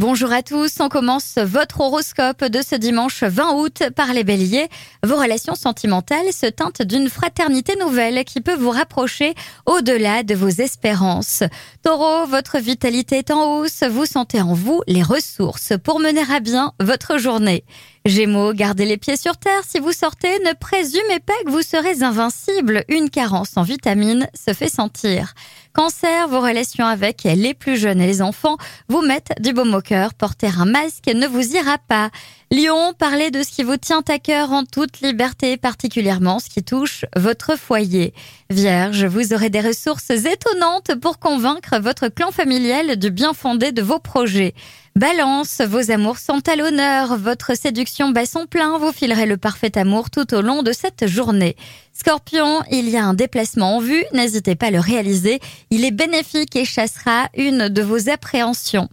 [0.00, 4.70] Bonjour à tous, on commence votre horoscope de ce dimanche 20 août par les béliers.
[5.04, 9.34] Vos relations sentimentales se teintent d'une fraternité nouvelle qui peut vous rapprocher
[9.66, 11.42] au-delà de vos espérances.
[11.84, 16.40] Taureau, votre vitalité est en hausse, vous sentez en vous les ressources pour mener à
[16.40, 17.62] bien votre journée.
[18.06, 22.02] Gémeaux, gardez les pieds sur terre si vous sortez, ne présumez pas que vous serez
[22.02, 25.34] invincible, une carence en vitamines se fait sentir.
[25.74, 28.56] Cancer, vos relations avec les plus jeunes et les enfants
[28.88, 32.10] vous mettent du baume au cœur, porter un masque ne vous ira pas.
[32.50, 36.64] Lion, parlez de ce qui vous tient à cœur en toute liberté, particulièrement ce qui
[36.64, 38.14] touche votre foyer.
[38.48, 43.82] Vierge, vous aurez des ressources étonnantes pour convaincre votre clan familial du bien fondé de
[43.82, 44.54] vos projets.
[45.00, 49.78] Balance, vos amours sont à l'honneur, votre séduction bat son plein, vous filerez le parfait
[49.78, 51.56] amour tout au long de cette journée.
[51.94, 55.40] Scorpion, il y a un déplacement en vue, n'hésitez pas à le réaliser,
[55.70, 58.90] il est bénéfique et chassera une de vos appréhensions.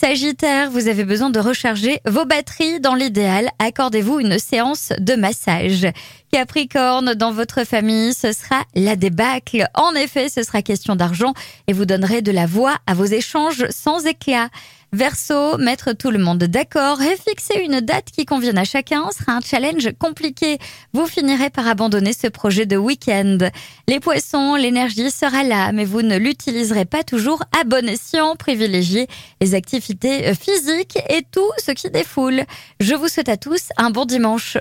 [0.00, 2.78] Sagittaire, vous avez besoin de recharger vos batteries.
[2.78, 5.88] Dans l'idéal, accordez-vous une séance de massage.
[6.30, 9.66] Capricorne, dans votre famille, ce sera la débâcle.
[9.74, 11.34] En effet, ce sera question d'argent
[11.66, 14.50] et vous donnerez de la voix à vos échanges sans éclat.
[14.92, 19.32] Verseau, mettre tout le monde d'accord et fixer une date qui convienne à chacun sera
[19.32, 20.58] un challenge compliqué.
[20.94, 23.38] Vous finirez par abandonner ce projet de week-end.
[23.86, 28.34] Les poissons, l'énergie sera là, mais vous ne l'utiliserez pas toujours à bon escient.
[28.36, 29.08] Privilégiez
[29.40, 32.44] les activités physiques et tout ce qui défoule.
[32.80, 34.58] Je vous souhaite à tous un bon dimanche.